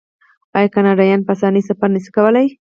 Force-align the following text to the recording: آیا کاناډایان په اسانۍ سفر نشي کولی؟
آیا 0.57 0.69
کاناډایان 0.75 1.21
په 1.27 1.31
اسانۍ 1.35 1.61
سفر 1.69 1.87
نشي 1.95 2.11
کولی؟ 2.15 2.47